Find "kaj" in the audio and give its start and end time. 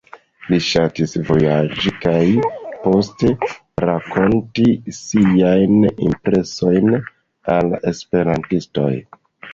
2.05-2.23